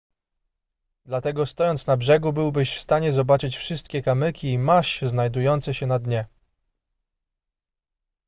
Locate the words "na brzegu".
1.87-2.33